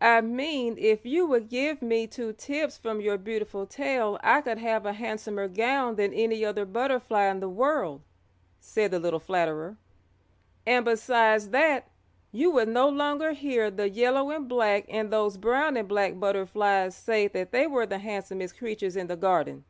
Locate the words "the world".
7.38-8.00